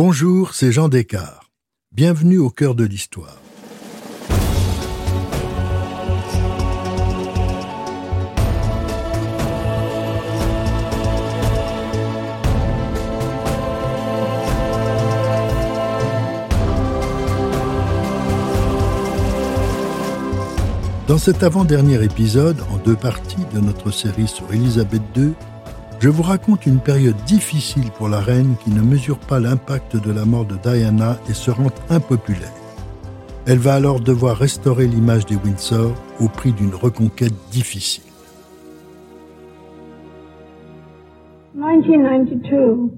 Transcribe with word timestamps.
Bonjour, 0.00 0.54
c'est 0.54 0.70
Jean 0.70 0.88
Descartes. 0.88 1.42
Bienvenue 1.90 2.38
au 2.38 2.50
cœur 2.50 2.76
de 2.76 2.84
l'histoire. 2.84 3.36
Dans 21.08 21.18
cet 21.18 21.42
avant-dernier 21.42 22.04
épisode, 22.04 22.60
en 22.70 22.76
deux 22.76 22.94
parties 22.94 23.36
de 23.52 23.58
notre 23.58 23.90
série 23.90 24.28
sur 24.28 24.54
Élisabeth 24.54 25.02
II, 25.16 25.32
je 26.00 26.08
vous 26.08 26.22
raconte 26.22 26.66
une 26.66 26.78
période 26.78 27.16
difficile 27.26 27.90
pour 27.96 28.08
la 28.08 28.20
reine 28.20 28.54
qui 28.62 28.70
ne 28.70 28.80
mesure 28.80 29.18
pas 29.18 29.40
l'impact 29.40 29.96
de 29.96 30.12
la 30.12 30.24
mort 30.24 30.44
de 30.44 30.56
Diana 30.56 31.18
et 31.28 31.34
se 31.34 31.50
rend 31.50 31.70
impopulaire. 31.90 32.52
Elle 33.46 33.58
va 33.58 33.74
alors 33.74 34.00
devoir 34.00 34.36
restaurer 34.36 34.86
l'image 34.86 35.26
des 35.26 35.36
Windsor 35.36 35.92
au 36.20 36.28
prix 36.28 36.52
d'une 36.52 36.74
reconquête 36.74 37.34
difficile. 37.50 38.04
1992. 41.54 42.90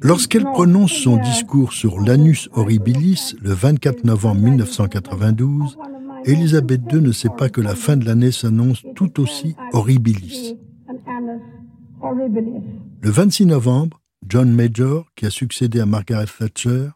Lorsqu'elle 0.00 0.44
prononce 0.44 0.92
son 0.92 1.16
discours 1.16 1.72
sur 1.72 2.00
l'anus 2.00 2.48
horribilis 2.54 3.34
le 3.42 3.52
24 3.52 4.04
novembre 4.04 4.40
1992, 4.40 5.76
Elisabeth 6.24 6.80
II 6.92 7.02
ne 7.02 7.12
sait 7.12 7.28
pas 7.36 7.48
que 7.48 7.60
la 7.60 7.74
fin 7.74 7.96
de 7.96 8.04
l'année 8.04 8.30
s'annonce 8.32 8.84
tout 8.94 9.20
aussi 9.20 9.56
horribilis. 9.72 10.56
Le 13.02 13.10
26 13.10 13.46
novembre, 13.46 14.00
John 14.26 14.50
Major, 14.50 15.06
qui 15.16 15.26
a 15.26 15.30
succédé 15.30 15.80
à 15.80 15.86
Margaret 15.86 16.26
Thatcher, 16.26 16.88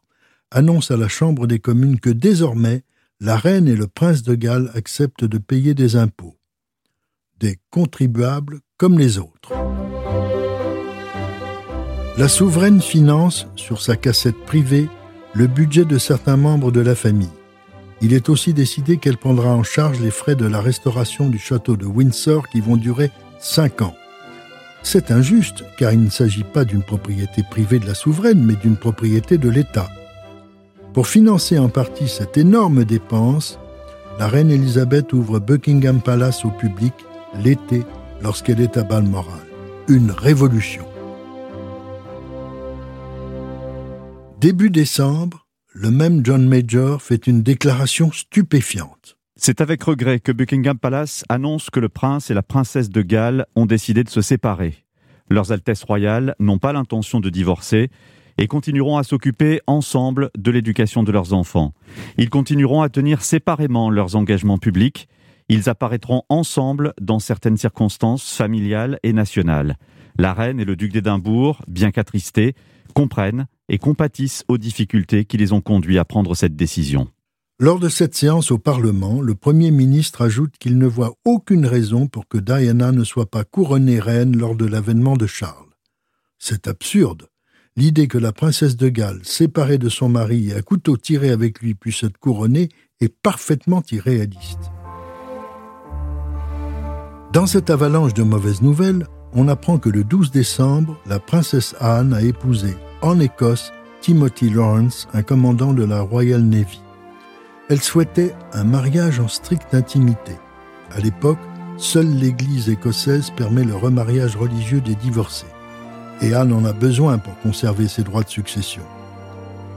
annonce 0.51 0.91
à 0.91 0.97
la 0.97 1.09
Chambre 1.09 1.47
des 1.47 1.59
communes 1.59 2.01
que 2.01 2.11
désormais, 2.11 2.83
la 3.21 3.37
reine 3.37 3.69
et 3.69 3.77
le 3.77 3.87
prince 3.87 4.23
de 4.23 4.35
Galles 4.35 4.71
acceptent 4.75 5.25
de 5.25 5.39
payer 5.39 5.75
des 5.75 5.97
impôts. 5.97 6.37
Des 7.39 7.59
contribuables 7.71 8.61
comme 8.77 8.99
les 8.99 9.19
autres. 9.19 9.53
La 12.19 12.29
souveraine 12.29 12.81
finance, 12.81 13.47
sur 13.57 13.81
sa 13.81 13.97
cassette 13.97 14.39
privée, 14.45 14.89
le 15.35 15.47
budget 15.47 15.85
de 15.85 15.99
certains 15.99 16.37
membres 16.37 16.71
de 16.71 16.81
la 16.81 16.95
famille. 16.95 17.31
Il 18.03 18.13
est 18.13 18.29
aussi 18.29 18.53
décidé 18.53 18.97
qu'elle 18.99 19.17
prendra 19.17 19.55
en 19.55 19.63
charge 19.63 20.01
les 20.01 20.11
frais 20.11 20.35
de 20.35 20.47
la 20.47 20.61
restauration 20.61 21.29
du 21.29 21.39
château 21.39 21.77
de 21.77 21.87
Windsor 21.87 22.49
qui 22.49 22.61
vont 22.61 22.77
durer 22.77 23.11
cinq 23.39 23.81
ans. 23.81 23.95
C'est 24.83 25.11
injuste, 25.11 25.65
car 25.79 25.93
il 25.93 26.03
ne 26.03 26.11
s'agit 26.11 26.45
pas 26.45 26.65
d'une 26.65 26.83
propriété 26.83 27.43
privée 27.49 27.79
de 27.79 27.87
la 27.87 27.95
souveraine, 27.95 28.45
mais 28.45 28.57
d'une 28.57 28.77
propriété 28.77 29.39
de 29.39 29.49
l'État. 29.49 29.89
Pour 30.93 31.07
financer 31.07 31.59
en 31.59 31.69
partie 31.69 32.09
cette 32.09 32.37
énorme 32.37 32.85
dépense, 32.85 33.59
la 34.19 34.29
reine 34.29 34.51
Elisabeth 34.51 35.13
ouvre 35.13 35.39
Buckingham 35.39 36.01
Palace 36.01 36.45
au 36.45 36.51
public 36.51 36.93
l'été 37.43 37.83
lorsqu'elle 38.23 38.61
est 38.61 38.77
à 38.77 38.83
Balmoral. 38.83 39.41
Une 39.89 40.11
révolution. 40.11 40.85
Début 44.41 44.71
décembre, 44.71 45.47
le 45.73 45.91
même 45.91 46.25
John 46.25 46.47
Major 46.47 47.01
fait 47.01 47.27
une 47.27 47.43
déclaration 47.43 48.13
stupéfiante. 48.13 49.17
C'est 49.45 49.61
avec 49.61 49.83
regret 49.83 50.21
que 50.21 50.31
Buckingham 50.31 50.79
Palace 50.79 51.25
annonce 51.29 51.69
que 51.69 51.81
le 51.81 51.89
prince 51.89 52.31
et 52.31 52.35
la 52.35 52.45
princesse 52.45 52.91
de 52.91 53.03
Galles 53.03 53.45
ont 53.57 53.67
décidé 53.67 54.05
de 54.05 54.09
se 54.09 54.23
séparer. 54.23 54.85
Leurs 55.29 55.51
Altesses 55.51 55.83
royales 55.83 56.37
n'ont 56.39 56.59
pas 56.59 56.73
l'intention 56.73 57.19
de 57.19 57.29
divorcer 57.29 57.91
et 58.39 58.47
continueront 58.47 58.99
à 58.99 59.03
s'occuper 59.03 59.61
ensemble 59.67 60.31
de 60.39 60.53
l'éducation 60.53 61.03
de 61.03 61.11
leurs 61.11 61.33
enfants. 61.33 61.73
Ils 62.19 62.31
continueront 62.31 62.83
à 62.83 62.89
tenir 62.89 63.23
séparément 63.23 63.91
leurs 63.91 64.15
engagements 64.15 64.59
publics. 64.59 65.09
Ils 65.49 65.69
apparaîtront 65.69 66.23
ensemble 66.29 66.93
dans 67.01 67.19
certaines 67.19 67.57
circonstances 67.57 68.37
familiales 68.37 69.01
et 69.03 69.13
nationales. 69.13 69.77
La 70.21 70.35
reine 70.35 70.61
et 70.61 70.65
le 70.65 70.77
duc 70.77 70.93
d'Édimbourg, 70.93 71.63
bien 71.67 71.91
qu'attristés, 71.91 72.55
comprennent 72.95 73.49
et 73.69 73.79
compatissent 73.79 74.45
aux 74.47 74.59
difficultés 74.59 75.25
qui 75.25 75.37
les 75.37 75.53
ont 75.53 75.63
conduits 75.63 75.99
à 75.99 76.05
prendre 76.05 76.37
cette 76.37 76.55
décision. 76.55 77.09
Lors 77.59 77.79
de 77.79 77.89
cette 77.89 78.15
séance 78.15 78.51
au 78.51 78.59
Parlement, 78.59 79.21
le 79.21 79.35
Premier 79.35 79.71
ministre 79.71 80.23
ajoute 80.23 80.55
qu'il 80.59 80.79
ne 80.79 80.87
voit 80.87 81.15
aucune 81.25 81.67
raison 81.67 82.07
pour 82.07 82.27
que 82.27 82.39
Diana 82.39 82.93
ne 82.93 83.05
soit 83.05 83.31
pas 83.31 83.45
couronnée 83.45 84.01
reine 84.01 84.37
lors 84.37 84.57
de 84.57 84.65
l'avènement 84.65 85.17
de 85.17 85.27
Charles. 85.27 85.69
C'est 86.39 86.67
absurde. 86.67 87.29
L'idée 87.77 88.09
que 88.09 88.19
la 88.19 88.33
princesse 88.33 88.77
de 88.77 88.89
Galles, 88.89 89.21
séparée 89.23 89.79
de 89.79 89.89
son 89.89 90.09
mari 90.09 90.51
et 90.51 90.55
à 90.55 90.63
couteau 90.63 90.97
tiré 90.97 91.31
avec 91.31 91.61
lui, 91.61 91.75
puisse 91.75 92.03
être 92.03 92.19
couronnée 92.19 92.69
est 93.01 93.15
parfaitement 93.23 93.83
irréaliste. 93.91 94.73
Dans 97.33 97.47
cette 97.47 97.71
avalanche 97.71 98.15
de 98.15 98.23
mauvaises 98.23 98.63
nouvelles, 98.63 99.07
on 99.33 99.49
apprend 99.49 99.79
que 99.79 99.89
le 99.89 100.05
12 100.05 100.31
décembre, 100.31 100.99
la 101.07 101.19
princesse 101.19 101.75
Anne 101.81 102.13
a 102.13 102.23
épousé, 102.23 102.77
en 103.01 103.21
Écosse, 103.21 103.73
Timothy 104.01 104.51
Lawrence, 104.51 105.09
un 105.15 105.23
commandant 105.23 105.73
de 105.73 105.85
la 105.85 106.01
Royal 106.01 106.43
Navy. 106.43 106.81
Elle 107.73 107.81
souhaitait 107.81 108.35
un 108.53 108.65
mariage 108.65 109.19
en 109.19 109.29
stricte 109.29 109.73
intimité. 109.73 110.33
À 110.95 111.01
l'époque, 111.01 111.39
seule 111.79 112.11
l'Église 112.11 112.69
écossaise 112.69 113.31
permet 113.31 113.65
le 113.65 113.75
remariage 113.75 114.37
religieux 114.37 114.83
des 114.83 114.95
divorcés. 114.95 115.47
Et 116.21 116.35
Anne 116.35 116.53
en 116.53 116.67
a 116.67 116.75
besoin 116.75 117.17
pour 117.17 117.33
conserver 117.41 117.89
ses 117.89 118.03
droits 118.03 118.25
de 118.25 118.29
succession. 118.29 118.83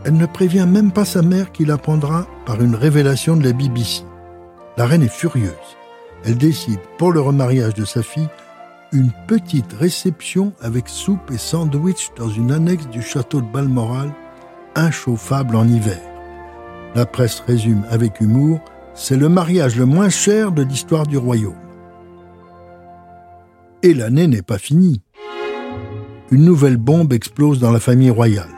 Elle 0.03 0.17
ne 0.17 0.25
prévient 0.25 0.67
même 0.67 0.91
pas 0.91 1.05
sa 1.05 1.21
mère 1.21 1.53
qui 1.53 1.63
l'apprendra 1.63 2.27
par 2.45 2.61
une 2.61 2.75
révélation 2.75 3.37
de 3.37 3.45
la 3.45 3.53
BBC. 3.53 4.03
La 4.75 4.87
reine 4.87 5.03
est 5.03 5.07
furieuse. 5.07 5.53
Elle 6.25 6.37
décide, 6.37 6.81
pour 6.97 7.13
le 7.13 7.21
remariage 7.21 7.75
de 7.75 7.85
sa 7.85 8.03
fille, 8.03 8.27
une 8.91 9.13
petite 9.25 9.71
réception 9.71 10.51
avec 10.61 10.89
soupe 10.89 11.31
et 11.31 11.37
sandwich 11.37 12.11
dans 12.17 12.27
une 12.27 12.51
annexe 12.51 12.87
du 12.87 13.01
château 13.01 13.39
de 13.39 13.47
Balmoral, 13.47 14.11
inchauffable 14.75 15.55
en 15.55 15.65
hiver. 15.65 16.01
La 16.95 17.05
presse 17.05 17.43
résume 17.45 17.83
avec 17.89 18.21
humour, 18.21 18.61
c'est 18.93 19.17
le 19.17 19.27
mariage 19.27 19.75
le 19.75 19.85
moins 19.85 20.07
cher 20.07 20.53
de 20.53 20.63
l'histoire 20.63 21.05
du 21.05 21.17
royaume. 21.17 21.53
Et 23.83 23.93
l'année 23.93 24.27
n'est 24.27 24.41
pas 24.41 24.57
finie. 24.57 25.01
Une 26.31 26.45
nouvelle 26.45 26.77
bombe 26.77 27.11
explose 27.11 27.59
dans 27.59 27.71
la 27.71 27.81
famille 27.81 28.09
royale. 28.09 28.49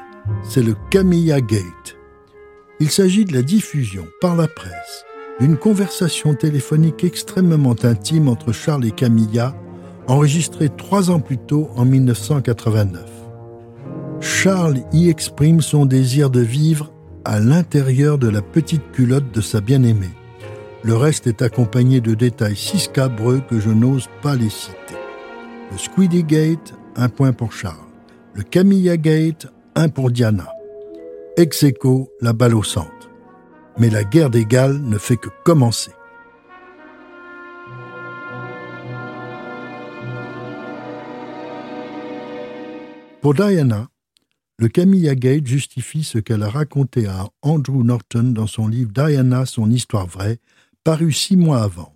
C'est 0.44 0.62
le 0.62 0.76
Camilla 0.92 1.42
Gate. 1.42 1.98
Il 2.80 2.92
s'agit 2.92 3.26
de 3.26 3.34
la 3.34 3.42
diffusion 3.42 4.06
par 4.22 4.36
la 4.36 4.48
presse 4.48 5.04
d'une 5.40 5.58
conversation 5.58 6.36
téléphonique 6.36 7.04
extrêmement 7.04 7.76
intime 7.84 8.28
entre 8.28 8.52
Charles 8.52 8.86
et 8.86 8.92
Camilla, 8.92 9.56
enregistrée 10.08 10.70
trois 10.70 11.10
ans 11.10 11.20
plus 11.20 11.40
tôt 11.40 11.70
en 11.76 11.86
1989. 11.86 13.04
Charles 14.20 14.80
y 14.94 15.10
exprime 15.10 15.62
son 15.62 15.88
désir 15.88 16.30
de 16.30 16.40
vivre 16.40 16.92
à 17.28 17.42
l'intérieur 17.42 18.18
de 18.18 18.30
la 18.30 18.42
petite 18.42 18.94
culotte 18.94 19.34
de 19.34 19.42
sa 19.42 19.60
bien-aimée. 19.60 20.16
Le 20.84 20.96
reste 20.96 21.28
est 21.28 21.42
accompagné 21.42 22.00
de 22.00 22.14
détails 22.14 22.56
si 22.56 22.80
scabreux 22.80 23.42
que 23.50 23.60
je 23.60 23.70
n'ose 23.70 24.08
pas 24.22 24.38
les 24.38 24.50
citer. 24.50 24.96
Le 25.70 25.78
Squiddy 25.78 26.24
Gate, 26.24 26.74
un 26.96 27.10
point 27.10 27.34
pour 27.34 27.52
Charles. 27.52 27.76
Le 28.34 28.44
Camilla 28.44 28.96
Gate, 28.96 29.48
un 29.76 29.90
pour 29.90 30.10
Diana. 30.10 30.48
Ex 31.36 31.64
aequo, 31.64 32.10
la 32.22 32.32
balle 32.32 32.56
au 32.56 32.64
centre. 32.64 33.10
Mais 33.78 33.90
la 33.90 34.06
guerre 34.06 34.30
des 34.30 34.46
Galles 34.46 34.80
ne 34.82 34.98
fait 34.98 35.18
que 35.18 35.28
commencer. 35.44 35.92
Pour 43.22 43.34
Diana, 43.34 43.90
le 44.60 44.70
Camilla 44.70 45.14
Gate 45.14 45.46
justifie 45.46 46.04
ce 46.04 46.18
qu'elle 46.18 46.42
a 46.42 46.50
raconté 46.50 47.06
à 47.06 47.28
Andrew 47.44 47.84
Norton 47.84 48.32
dans 48.34 48.48
son 48.48 48.68
livre 48.68 48.92
Diana, 48.92 49.46
son 49.46 49.70
histoire 49.70 50.08
vraie, 50.08 50.40
paru 50.84 51.12
six 51.12 51.38
mois 51.38 51.62
avant. 51.62 51.94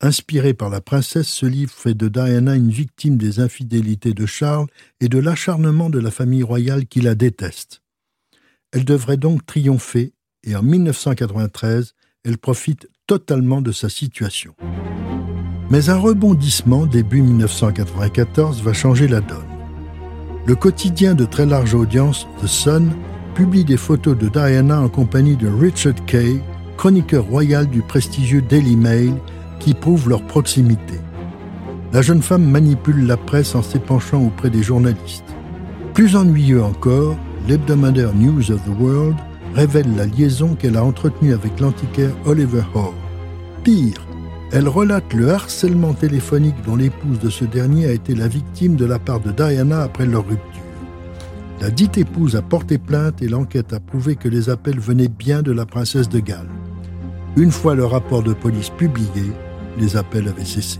Inspiré 0.00 0.54
par 0.54 0.70
la 0.70 0.80
princesse, 0.80 1.28
ce 1.28 1.46
livre 1.46 1.72
fait 1.72 1.94
de 1.94 2.08
Diana 2.08 2.56
une 2.56 2.70
victime 2.70 3.16
des 3.16 3.38
infidélités 3.38 4.12
de 4.12 4.26
Charles 4.26 4.66
et 5.00 5.08
de 5.08 5.18
l'acharnement 5.18 5.88
de 5.88 6.00
la 6.00 6.10
famille 6.10 6.42
royale 6.42 6.86
qui 6.86 7.00
la 7.00 7.14
déteste. 7.14 7.80
Elle 8.72 8.84
devrait 8.84 9.16
donc 9.16 9.46
triompher 9.46 10.14
et 10.42 10.56
en 10.56 10.62
1993, 10.62 11.94
elle 12.24 12.38
profite 12.38 12.88
totalement 13.06 13.62
de 13.62 13.70
sa 13.70 13.88
situation. 13.88 14.56
Mais 15.70 15.90
un 15.90 15.96
rebondissement 15.96 16.86
début 16.86 17.22
1994 17.22 18.62
va 18.62 18.72
changer 18.72 19.06
la 19.06 19.20
donne 19.20 19.53
le 20.46 20.54
quotidien 20.54 21.14
de 21.14 21.24
très 21.24 21.46
large 21.46 21.74
audience, 21.74 22.26
The 22.42 22.46
Sun, 22.46 22.90
publie 23.34 23.64
des 23.64 23.76
photos 23.76 24.16
de 24.16 24.28
Diana 24.28 24.80
en 24.80 24.88
compagnie 24.88 25.36
de 25.36 25.48
Richard 25.48 26.04
Kay, 26.06 26.40
chroniqueur 26.76 27.24
royal 27.24 27.66
du 27.66 27.80
prestigieux 27.80 28.42
Daily 28.42 28.76
Mail, 28.76 29.14
qui 29.58 29.72
prouvent 29.72 30.08
leur 30.08 30.22
proximité. 30.22 31.00
La 31.92 32.02
jeune 32.02 32.22
femme 32.22 32.44
manipule 32.44 33.06
la 33.06 33.16
presse 33.16 33.54
en 33.54 33.62
s'épanchant 33.62 34.22
auprès 34.22 34.50
des 34.50 34.62
journalistes. 34.62 35.24
Plus 35.94 36.16
ennuyeux 36.16 36.62
encore, 36.62 37.16
l'hebdomadaire 37.48 38.14
News 38.14 38.50
of 38.50 38.62
the 38.64 38.80
World 38.80 39.16
révèle 39.54 39.96
la 39.96 40.06
liaison 40.06 40.54
qu'elle 40.56 40.76
a 40.76 40.84
entretenue 40.84 41.32
avec 41.32 41.58
l'antiquaire 41.60 42.10
Oliver 42.26 42.64
Hall. 42.74 42.92
Pire, 43.62 44.04
elle 44.54 44.68
relate 44.68 45.12
le 45.14 45.30
harcèlement 45.30 45.94
téléphonique 45.94 46.54
dont 46.64 46.76
l'épouse 46.76 47.18
de 47.18 47.28
ce 47.28 47.44
dernier 47.44 47.86
a 47.86 47.92
été 47.92 48.14
la 48.14 48.28
victime 48.28 48.76
de 48.76 48.84
la 48.84 49.00
part 49.00 49.18
de 49.18 49.32
Diana 49.32 49.82
après 49.82 50.06
leur 50.06 50.24
rupture. 50.24 50.62
La 51.60 51.72
dite 51.72 51.98
épouse 51.98 52.36
a 52.36 52.42
porté 52.42 52.78
plainte 52.78 53.20
et 53.20 53.26
l'enquête 53.26 53.72
a 53.72 53.80
prouvé 53.80 54.14
que 54.14 54.28
les 54.28 54.50
appels 54.50 54.78
venaient 54.78 55.08
bien 55.08 55.42
de 55.42 55.50
la 55.50 55.66
princesse 55.66 56.08
de 56.08 56.20
Galles. 56.20 56.48
Une 57.36 57.50
fois 57.50 57.74
le 57.74 57.84
rapport 57.84 58.22
de 58.22 58.32
police 58.32 58.70
publié, 58.70 59.32
les 59.76 59.96
appels 59.96 60.28
avaient 60.28 60.44
cessé. 60.44 60.78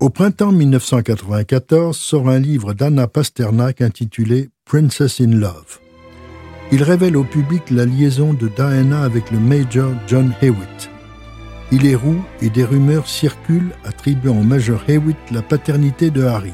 Au 0.00 0.10
printemps 0.10 0.50
1994 0.50 1.96
sort 1.96 2.28
un 2.28 2.40
livre 2.40 2.72
d'Anna 2.72 3.06
Pasternak 3.06 3.80
intitulé 3.80 4.50
Princess 4.64 5.20
in 5.20 5.36
Love. 5.36 5.78
Il 6.72 6.82
révèle 6.82 7.16
au 7.16 7.22
public 7.22 7.70
la 7.70 7.84
liaison 7.84 8.32
de 8.32 8.48
Diana 8.48 9.04
avec 9.04 9.30
le 9.30 9.38
Major 9.38 9.92
John 10.08 10.32
Hewitt. 10.42 10.91
Il 11.74 11.86
est 11.86 11.94
roux 11.94 12.22
et 12.42 12.50
des 12.50 12.64
rumeurs 12.64 13.08
circulent 13.08 13.72
attribuant 13.86 14.38
au 14.38 14.42
Major 14.42 14.78
Hewitt 14.88 15.16
la 15.30 15.40
paternité 15.40 16.10
de 16.10 16.22
Harry. 16.22 16.52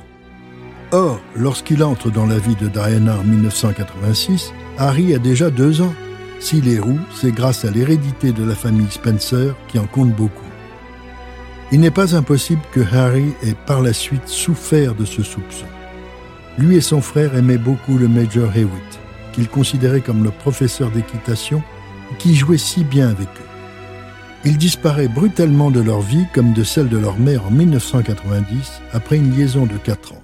Or, 0.93 1.21
lorsqu'il 1.35 1.83
entre 1.83 2.09
dans 2.09 2.25
la 2.25 2.39
vie 2.39 2.55
de 2.55 2.69
Diana 2.69 3.17
en 3.19 3.25
1986, 3.25 4.53
Harry 4.79 5.13
a 5.17 5.19
déjà 5.19 5.51
deux 5.51 5.83
ans. 5.83 5.93
S'il 6.39 6.69
est 6.69 6.79
roux, 6.79 7.01
c'est 7.13 7.33
grâce 7.33 7.65
à 7.65 7.71
l'hérédité 7.73 8.31
de 8.31 8.45
la 8.45 8.55
famille 8.55 8.87
Spencer 8.91 9.57
qui 9.67 9.81
en 9.81 9.87
compte 9.87 10.15
beaucoup. 10.15 10.45
Il 11.73 11.81
n'est 11.81 11.91
pas 11.91 12.15
impossible 12.15 12.63
que 12.71 12.81
Harry 12.95 13.35
ait 13.43 13.57
par 13.67 13.83
la 13.83 13.93
suite 13.93 14.29
souffert 14.29 14.95
de 14.95 15.05
ce 15.05 15.25
soupçon. 15.25 15.67
Lui 16.59 16.77
et 16.77 16.81
son 16.81 17.01
frère 17.01 17.35
aimaient 17.35 17.59
beaucoup 17.59 17.99
le 17.99 18.07
Major 18.07 18.57
Hewitt, 18.57 19.01
qu'il 19.33 19.49
considérait 19.49 20.01
comme 20.01 20.23
le 20.23 20.31
professeur 20.31 20.93
d'équitation, 20.93 21.61
qui 22.21 22.37
jouait 22.37 22.57
si 22.57 22.85
bien 22.85 23.09
avec 23.09 23.29
eux. 23.29 23.58
Il 24.45 24.57
disparaît 24.57 25.09
brutalement 25.09 25.71
de 25.71 25.81
leur 25.81 26.01
vie 26.01 26.27
comme 26.33 26.53
de 26.53 26.63
celle 26.63 26.89
de 26.89 26.97
leur 26.97 27.19
mère 27.19 27.47
en 27.47 27.51
1990, 27.51 28.81
après 28.93 29.17
une 29.17 29.37
liaison 29.37 29.67
de 29.67 29.77
4 29.77 30.13
ans. 30.13 30.23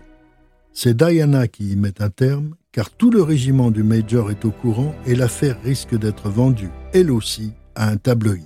C'est 0.73 0.97
Diana 0.97 1.49
qui 1.49 1.73
y 1.73 1.77
met 1.77 2.01
un 2.01 2.11
terme, 2.11 2.55
car 2.71 2.91
tout 2.91 3.11
le 3.11 3.23
régiment 3.23 3.71
du 3.71 3.83
Major 3.83 4.31
est 4.31 4.45
au 4.45 4.51
courant 4.51 4.95
et 5.07 5.15
l'affaire 5.15 5.61
risque 5.63 5.97
d'être 5.97 6.29
vendue, 6.29 6.71
elle 6.93 7.11
aussi, 7.11 7.53
à 7.75 7.89
un 7.89 7.97
tabloïd. 7.97 8.45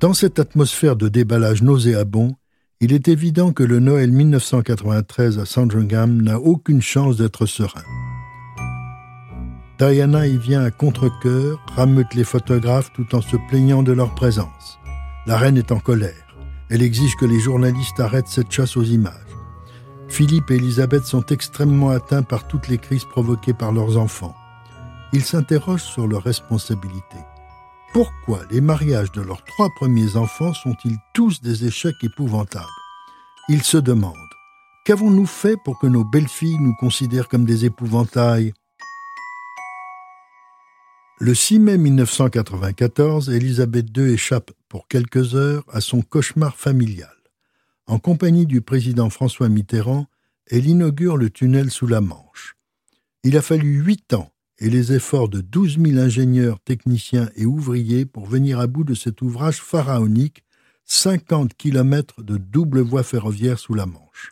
Dans 0.00 0.14
cette 0.14 0.38
atmosphère 0.38 0.94
de 0.94 1.08
déballage 1.08 1.62
nauséabond, 1.62 2.36
il 2.80 2.92
est 2.92 3.08
évident 3.08 3.52
que 3.52 3.64
le 3.64 3.80
Noël 3.80 4.12
1993 4.12 5.40
à 5.40 5.44
Sandringham 5.44 6.22
n'a 6.22 6.38
aucune 6.38 6.82
chance 6.82 7.16
d'être 7.16 7.46
serein. 7.46 7.82
Diana 9.78 10.26
y 10.26 10.36
vient 10.36 10.64
à 10.64 10.72
contre-coeur, 10.72 11.60
rameute 11.76 12.14
les 12.14 12.24
photographes 12.24 12.92
tout 12.94 13.14
en 13.14 13.20
se 13.20 13.36
plaignant 13.48 13.84
de 13.84 13.92
leur 13.92 14.12
présence. 14.16 14.80
La 15.24 15.38
reine 15.38 15.56
est 15.56 15.70
en 15.70 15.78
colère. 15.78 16.36
Elle 16.68 16.82
exige 16.82 17.14
que 17.14 17.24
les 17.24 17.38
journalistes 17.38 18.00
arrêtent 18.00 18.26
cette 18.26 18.50
chasse 18.50 18.76
aux 18.76 18.82
images. 18.82 19.14
Philippe 20.08 20.50
et 20.50 20.56
Elisabeth 20.56 21.04
sont 21.04 21.24
extrêmement 21.26 21.90
atteints 21.90 22.24
par 22.24 22.48
toutes 22.48 22.66
les 22.66 22.78
crises 22.78 23.04
provoquées 23.04 23.54
par 23.54 23.70
leurs 23.70 23.96
enfants. 23.98 24.34
Ils 25.12 25.24
s'interrogent 25.24 25.84
sur 25.84 26.08
leur 26.08 26.24
responsabilité. 26.24 27.16
Pourquoi 27.92 28.40
les 28.50 28.60
mariages 28.60 29.12
de 29.12 29.22
leurs 29.22 29.44
trois 29.44 29.68
premiers 29.76 30.16
enfants 30.16 30.54
sont-ils 30.54 30.96
tous 31.14 31.40
des 31.40 31.66
échecs 31.66 32.02
épouvantables? 32.02 32.66
Ils 33.48 33.62
se 33.62 33.78
demandent 33.78 34.16
Qu'avons-nous 34.84 35.26
fait 35.26 35.56
pour 35.64 35.78
que 35.78 35.86
nos 35.86 36.04
belles-filles 36.04 36.58
nous 36.58 36.74
considèrent 36.74 37.28
comme 37.28 37.44
des 37.44 37.64
épouvantails? 37.64 38.54
Le 41.20 41.34
6 41.34 41.58
mai 41.58 41.78
1994, 41.78 43.30
Élisabeth 43.30 43.86
II 43.96 44.12
échappe 44.12 44.52
pour 44.68 44.86
quelques 44.86 45.34
heures 45.34 45.64
à 45.72 45.80
son 45.80 46.00
cauchemar 46.00 46.54
familial. 46.56 47.10
En 47.88 47.98
compagnie 47.98 48.46
du 48.46 48.60
président 48.60 49.10
François 49.10 49.48
Mitterrand, 49.48 50.06
elle 50.46 50.66
inaugure 50.66 51.16
le 51.16 51.28
tunnel 51.28 51.72
sous 51.72 51.88
la 51.88 52.00
Manche. 52.00 52.54
Il 53.24 53.36
a 53.36 53.42
fallu 53.42 53.82
huit 53.82 54.14
ans 54.14 54.30
et 54.60 54.70
les 54.70 54.92
efforts 54.92 55.28
de 55.28 55.40
12 55.40 55.80
000 55.84 55.98
ingénieurs, 55.98 56.60
techniciens 56.60 57.30
et 57.34 57.46
ouvriers 57.46 58.06
pour 58.06 58.26
venir 58.26 58.60
à 58.60 58.68
bout 58.68 58.84
de 58.84 58.94
cet 58.94 59.20
ouvrage 59.20 59.60
pharaonique, 59.60 60.44
50 60.84 61.54
km 61.54 62.22
de 62.22 62.36
double 62.36 62.80
voie 62.80 63.02
ferroviaire 63.02 63.58
sous 63.58 63.74
la 63.74 63.86
Manche. 63.86 64.30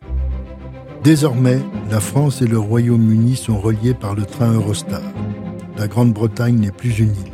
Désormais, 1.02 1.60
la 1.90 1.98
France 1.98 2.42
et 2.42 2.46
le 2.46 2.60
Royaume-Uni 2.60 3.34
sont 3.34 3.58
reliés 3.58 3.94
par 3.94 4.14
le 4.14 4.24
train 4.24 4.52
Eurostar. 4.52 5.02
La 5.78 5.88
Grande-Bretagne 5.88 6.58
n'est 6.58 6.70
plus 6.70 6.99
une 6.99 7.11
île. 7.11 7.32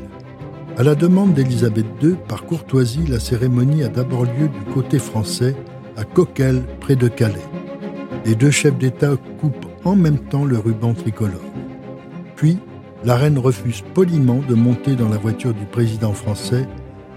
À 0.77 0.83
la 0.83 0.97
demande 0.97 1.35
d'Élisabeth 1.35 1.87
II, 2.03 2.17
par 2.27 2.45
courtoisie, 2.45 3.07
la 3.07 3.21
cérémonie 3.21 3.85
a 3.85 3.89
d'abord 3.89 4.25
lieu 4.25 4.49
du 4.49 4.73
côté 4.75 4.99
français, 4.99 5.55
à 5.97 6.05
Coquel, 6.05 6.63
près 6.81 6.97
de 6.97 7.07
Calais. 7.07 7.49
Les 8.25 8.35
deux 8.35 8.51
chefs 8.51 8.79
d'État 8.79 9.17
coupent 9.41 9.67
en 9.85 9.95
même 9.95 10.19
temps 10.19 10.45
le 10.45 10.59
ruban 10.59 10.95
tricolore. 10.95 11.41
Puis, 12.35 12.59
la 13.05 13.17
reine 13.17 13.39
refuse 13.39 13.83
poliment 13.95 14.41
de 14.49 14.55
monter 14.55 14.97
dans 14.97 15.09
la 15.09 15.19
voiture 15.19 15.55
du 15.55 15.65
président 15.65 16.13
français. 16.13 16.67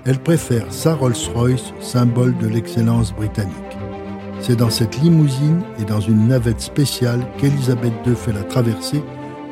Elle 0.06 0.19
préfère 0.19 0.72
sa 0.72 0.94
Rolls-Royce, 0.94 1.74
symbole 1.80 2.38
de 2.38 2.48
l'excellence 2.48 3.13
britannique. 3.13 3.54
C'est 4.42 4.57
dans 4.57 4.69
cette 4.69 5.00
limousine 5.00 5.62
et 5.80 5.86
dans 5.86 6.01
une 6.01 6.27
navette 6.27 6.62
spéciale 6.62 7.25
qu'Elisabeth 7.39 7.94
II 8.06 8.16
fait 8.16 8.33
la 8.33 8.44
traversée, 8.44 9.01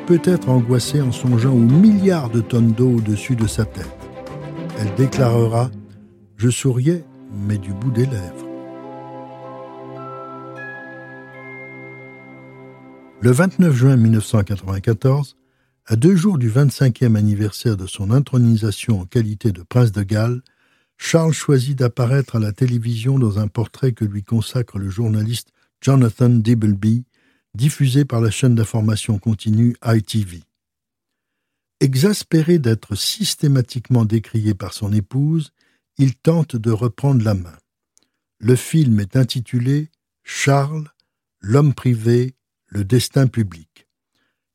peut-être 0.06 0.48
angoissée 0.48 1.00
en 1.00 1.12
songeant 1.12 1.52
aux 1.52 1.58
milliards 1.58 2.30
de 2.30 2.40
tonnes 2.40 2.72
d'eau 2.72 2.96
au-dessus 2.96 3.36
de 3.36 3.46
sa 3.46 3.64
tête. 3.64 3.88
Elle 4.78 4.94
déclarera 4.96 5.70
Je 6.36 6.50
souriais, 6.50 7.04
mais 7.32 7.58
du 7.58 7.72
bout 7.72 7.90
des 7.90 8.06
lèvres. 8.06 8.44
Le 13.20 13.30
29 13.30 13.74
juin 13.74 13.96
1994, 13.96 15.36
à 15.86 15.96
deux 15.96 16.14
jours 16.14 16.36
du 16.36 16.50
25e 16.50 17.16
anniversaire 17.16 17.76
de 17.76 17.86
son 17.86 18.10
intronisation 18.10 19.00
en 19.00 19.04
qualité 19.06 19.52
de 19.52 19.62
prince 19.62 19.92
de 19.92 20.02
Galles, 20.02 20.42
Charles 20.98 21.32
choisit 21.32 21.78
d'apparaître 21.78 22.36
à 22.36 22.38
la 22.38 22.52
télévision 22.52 23.18
dans 23.18 23.38
un 23.38 23.48
portrait 23.48 23.92
que 23.92 24.04
lui 24.04 24.22
consacre 24.22 24.78
le 24.78 24.90
journaliste 24.90 25.48
Jonathan 25.80 26.28
Dibbleby, 26.28 27.04
diffusé 27.54 28.04
par 28.04 28.20
la 28.20 28.30
chaîne 28.30 28.54
d'information 28.54 29.18
continue 29.18 29.76
ITV. 29.84 30.42
Exaspéré 31.80 32.58
d'être 32.58 32.94
systématiquement 32.94 34.04
décrié 34.04 34.54
par 34.54 34.72
son 34.72 34.92
épouse, 34.92 35.52
il 35.98 36.14
tente 36.16 36.56
de 36.56 36.70
reprendre 36.70 37.24
la 37.24 37.34
main. 37.34 37.56
Le 38.38 38.56
film 38.56 39.00
est 39.00 39.16
intitulé 39.16 39.90
Charles, 40.22 40.88
l'homme 41.40 41.74
privé, 41.74 42.34
le 42.66 42.84
destin 42.84 43.26
public. 43.26 43.86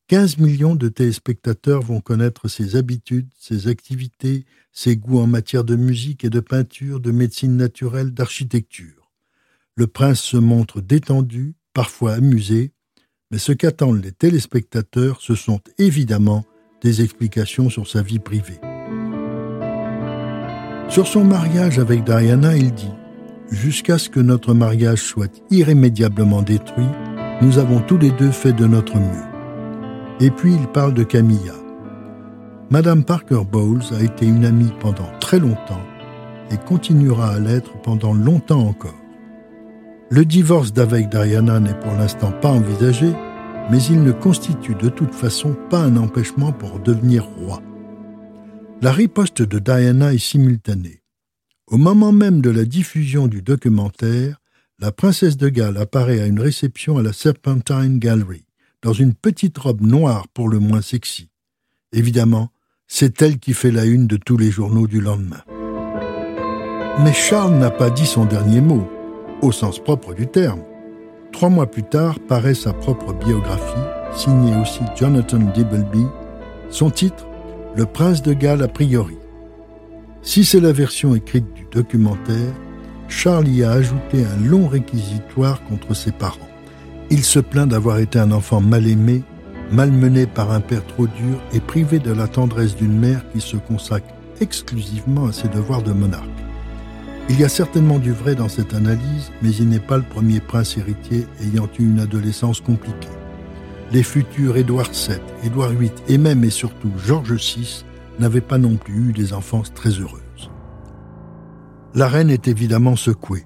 15 0.07 0.37
millions 0.39 0.75
de 0.75 0.89
téléspectateurs 0.89 1.83
vont 1.83 2.01
connaître 2.01 2.47
ses 2.47 2.75
habitudes, 2.75 3.29
ses 3.37 3.67
activités, 3.67 4.45
ses 4.71 4.97
goûts 4.97 5.19
en 5.19 5.27
matière 5.27 5.63
de 5.63 5.75
musique 5.75 6.25
et 6.25 6.31
de 6.31 6.39
peinture, 6.39 6.99
de 6.99 7.11
médecine 7.11 7.55
naturelle, 7.55 8.11
d'architecture. 8.11 9.11
Le 9.75 9.85
prince 9.85 10.21
se 10.21 10.37
montre 10.37 10.81
détendu, 10.81 11.53
parfois 11.73 12.13
amusé, 12.13 12.73
mais 13.31 13.37
ce 13.37 13.51
qu'attendent 13.51 14.03
les 14.03 14.11
téléspectateurs, 14.11 15.19
ce 15.21 15.35
sont 15.35 15.59
évidemment 15.77 16.45
des 16.81 17.01
explications 17.01 17.69
sur 17.69 17.87
sa 17.87 18.01
vie 18.01 18.19
privée. 18.19 18.59
Sur 20.89 21.05
son 21.05 21.23
mariage 21.23 21.77
avec 21.77 22.03
Diana, 22.03 22.57
il 22.57 22.73
dit 22.73 22.91
Jusqu'à 23.51 23.97
ce 23.97 24.09
que 24.09 24.19
notre 24.19 24.53
mariage 24.53 25.01
soit 25.01 25.41
irrémédiablement 25.49 26.41
détruit, 26.41 26.87
nous 27.41 27.57
avons 27.57 27.79
tous 27.79 27.97
les 27.97 28.11
deux 28.11 28.31
fait 28.31 28.53
de 28.53 28.65
notre 28.65 28.97
mieux. 28.97 29.25
Et 30.19 30.29
puis 30.29 30.53
il 30.53 30.67
parle 30.67 30.93
de 30.93 31.03
Camilla. 31.03 31.53
Madame 32.69 33.03
Parker 33.03 33.41
Bowles 33.51 33.93
a 33.97 34.03
été 34.03 34.27
une 34.27 34.45
amie 34.45 34.71
pendant 34.79 35.09
très 35.19 35.39
longtemps 35.39 35.81
et 36.51 36.57
continuera 36.57 37.29
à 37.29 37.39
l'être 37.39 37.79
pendant 37.81 38.13
longtemps 38.13 38.67
encore. 38.67 38.93
Le 40.11 40.25
divorce 40.25 40.73
d'avec 40.73 41.09
Diana 41.09 41.59
n'est 41.59 41.79
pour 41.79 41.93
l'instant 41.93 42.31
pas 42.31 42.49
envisagé, 42.49 43.13
mais 43.69 43.77
il 43.83 44.01
ne 44.01 44.11
constitue 44.11 44.73
de 44.73 44.89
toute 44.89 45.13
façon 45.13 45.55
pas 45.69 45.81
un 45.81 45.97
empêchement 45.97 46.51
pour 46.51 46.79
devenir 46.79 47.25
roi. 47.25 47.61
La 48.81 48.91
riposte 48.91 49.43
de 49.43 49.59
Diana 49.59 50.11
est 50.13 50.17
simultanée. 50.17 51.03
Au 51.67 51.77
moment 51.77 52.11
même 52.11 52.41
de 52.41 52.49
la 52.49 52.65
diffusion 52.65 53.27
du 53.27 53.43
documentaire, 53.43 54.41
la 54.79 54.91
princesse 54.91 55.37
de 55.37 55.47
Galles 55.49 55.77
apparaît 55.77 56.21
à 56.21 56.25
une 56.25 56.39
réception 56.39 56.97
à 56.97 57.03
la 57.03 57.13
Serpentine 57.13 57.99
Gallery 57.99 58.45
dans 58.81 58.93
une 58.93 59.13
petite 59.13 59.59
robe 59.59 59.81
noire 59.81 60.27
pour 60.33 60.49
le 60.49 60.57
moins 60.57 60.81
sexy. 60.81 61.29
Évidemment, 61.91 62.49
c'est 62.87 63.21
elle 63.21 63.37
qui 63.37 63.53
fait 63.53 63.71
la 63.71 63.85
une 63.85 64.07
de 64.07 64.17
tous 64.17 64.37
les 64.37 64.49
journaux 64.49 64.87
du 64.87 65.01
lendemain. 65.01 65.43
Mais 67.03 67.13
Charles 67.13 67.59
n'a 67.59 67.69
pas 67.69 67.91
dit 67.91 68.07
son 68.07 68.25
dernier 68.25 68.61
mot, 68.61 68.89
au 69.41 69.51
sens 69.51 69.79
propre 69.79 70.13
du 70.13 70.27
terme. 70.27 70.61
Trois 71.31 71.49
mois 71.49 71.69
plus 71.69 71.83
tard 71.83 72.19
paraît 72.27 72.53
sa 72.53 72.73
propre 72.73 73.13
biographie, 73.13 73.87
signée 74.13 74.55
aussi 74.61 74.81
Jonathan 74.95 75.39
Dibbleby. 75.53 76.05
Son 76.69 76.89
titre 76.89 77.25
Le 77.75 77.85
prince 77.85 78.21
de 78.21 78.33
Galles 78.33 78.63
a 78.63 78.67
priori. 78.67 79.17
Si 80.21 80.43
c'est 80.43 80.59
la 80.59 80.73
version 80.73 81.15
écrite 81.15 81.53
du 81.53 81.65
documentaire, 81.71 82.53
Charles 83.07 83.47
y 83.47 83.63
a 83.63 83.71
ajouté 83.71 84.25
un 84.25 84.45
long 84.45 84.67
réquisitoire 84.67 85.63
contre 85.63 85.93
ses 85.93 86.11
parents. 86.11 86.37
Il 87.09 87.23
se 87.23 87.39
plaint 87.39 87.69
d'avoir 87.69 87.99
été 87.99 88.19
un 88.19 88.31
enfant 88.31 88.61
mal 88.61 88.85
aimé, 88.87 89.23
malmené 89.71 90.27
par 90.27 90.51
un 90.51 90.59
père 90.59 90.85
trop 90.85 91.07
dur 91.07 91.41
et 91.53 91.59
privé 91.59 91.99
de 91.99 92.11
la 92.11 92.27
tendresse 92.27 92.75
d'une 92.75 92.97
mère 92.97 93.23
qui 93.31 93.41
se 93.41 93.57
consacre 93.57 94.13
exclusivement 94.41 95.27
à 95.27 95.31
ses 95.31 95.47
devoirs 95.47 95.81
de 95.81 95.91
monarque. 95.91 96.48
Il 97.31 97.39
y 97.39 97.43
a 97.43 97.49
certainement 97.49 97.99
du 97.99 98.11
vrai 98.11 98.33
dans 98.33 98.49
cette 98.49 98.73
analyse, 98.73 99.31
mais 99.43 99.53
il 99.53 99.69
n'est 99.69 99.79
pas 99.79 99.97
le 99.97 100.03
premier 100.03 100.39
prince 100.39 100.77
héritier 100.77 101.27
ayant 101.41 101.69
eu 101.77 101.83
une 101.83 101.99
adolescence 101.99 102.59
compliquée. 102.59 103.07
Les 103.91 104.01
futurs 104.01 104.57
Édouard 104.57 104.89
VII, 104.91 105.19
Édouard 105.43 105.69
VIII 105.69 105.91
et 106.07 106.17
même 106.17 106.43
et 106.43 106.49
surtout 106.49 106.91
George 107.05 107.33
VI 107.33 107.85
n'avaient 108.17 108.41
pas 108.41 108.57
non 108.57 108.77
plus 108.77 109.09
eu 109.09 109.13
des 109.13 109.33
enfances 109.33 109.71
très 109.75 109.91
heureuses. 109.91 110.49
La 111.93 112.07
reine 112.07 112.31
est 112.31 112.47
évidemment 112.47 112.95
secouée. 112.95 113.45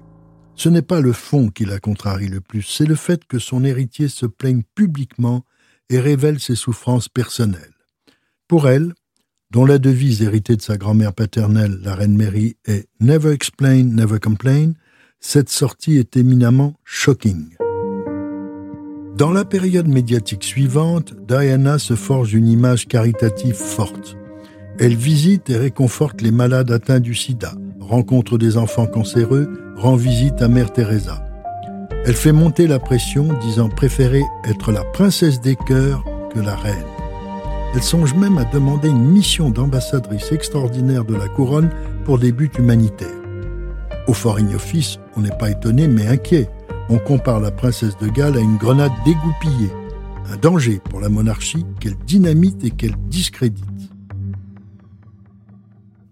Ce 0.54 0.70
n'est 0.70 0.82
pas 0.82 1.02
le 1.02 1.12
fond 1.12 1.48
qui 1.48 1.66
la 1.66 1.78
contrarie 1.78 2.28
le 2.28 2.40
plus, 2.40 2.62
c'est 2.62 2.86
le 2.86 2.94
fait 2.94 3.26
que 3.26 3.38
son 3.38 3.64
héritier 3.64 4.08
se 4.08 4.24
plaigne 4.24 4.62
publiquement 4.74 5.44
et 5.90 6.00
révèle 6.00 6.40
ses 6.40 6.56
souffrances 6.56 7.10
personnelles. 7.10 7.74
Pour 8.48 8.66
elle, 8.66 8.94
dont 9.54 9.64
la 9.64 9.78
devise 9.78 10.20
héritée 10.20 10.56
de 10.56 10.62
sa 10.62 10.76
grand-mère 10.76 11.12
paternelle, 11.12 11.78
la 11.80 11.94
reine 11.94 12.16
Mary, 12.16 12.56
est 12.66 12.88
Never 12.98 13.30
explain, 13.30 13.84
never 13.84 14.18
complain, 14.18 14.72
cette 15.20 15.48
sortie 15.48 15.96
est 15.96 16.16
éminemment 16.16 16.74
shocking. 16.82 17.50
Dans 19.16 19.30
la 19.30 19.44
période 19.44 19.86
médiatique 19.86 20.42
suivante, 20.42 21.14
Diana 21.28 21.78
se 21.78 21.94
forge 21.94 22.34
une 22.34 22.48
image 22.48 22.88
caritative 22.88 23.54
forte. 23.54 24.16
Elle 24.80 24.96
visite 24.96 25.48
et 25.50 25.56
réconforte 25.56 26.20
les 26.20 26.32
malades 26.32 26.72
atteints 26.72 26.98
du 26.98 27.14
sida, 27.14 27.54
rencontre 27.78 28.38
des 28.38 28.56
enfants 28.56 28.86
cancéreux, 28.86 29.48
rend 29.76 29.94
visite 29.94 30.42
à 30.42 30.48
Mère 30.48 30.72
Teresa. 30.72 31.24
Elle 32.04 32.16
fait 32.16 32.32
monter 32.32 32.66
la 32.66 32.80
pression, 32.80 33.28
disant 33.40 33.68
préférer 33.68 34.24
être 34.48 34.72
la 34.72 34.82
princesse 34.82 35.40
des 35.40 35.54
cœurs 35.54 36.04
que 36.34 36.40
la 36.40 36.56
reine. 36.56 36.93
Elle 37.74 37.82
songe 37.82 38.14
même 38.14 38.38
à 38.38 38.44
demander 38.44 38.88
une 38.88 39.10
mission 39.10 39.50
d'ambassadrice 39.50 40.30
extraordinaire 40.30 41.04
de 41.04 41.16
la 41.16 41.26
couronne 41.26 41.70
pour 42.04 42.20
des 42.20 42.30
buts 42.30 42.52
humanitaires. 42.56 43.08
Au 44.06 44.12
Foreign 44.12 44.54
Office, 44.54 45.00
on 45.16 45.22
n'est 45.22 45.36
pas 45.38 45.50
étonné 45.50 45.88
mais 45.88 46.06
inquiet. 46.06 46.48
On 46.88 46.98
compare 46.98 47.40
la 47.40 47.50
princesse 47.50 47.96
de 47.98 48.06
Galles 48.06 48.36
à 48.36 48.40
une 48.40 48.58
grenade 48.58 48.92
dégoupillée, 49.04 49.72
un 50.26 50.36
danger 50.36 50.80
pour 50.88 51.00
la 51.00 51.08
monarchie 51.08 51.66
qu'elle 51.80 51.96
dynamite 52.06 52.62
et 52.62 52.70
qu'elle 52.70 52.94
discrédite. 53.08 53.64